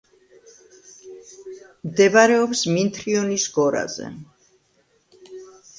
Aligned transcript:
მდებარეობს 1.89 2.65
მინთრიონის 2.77 3.47
გორაზე. 3.61 4.13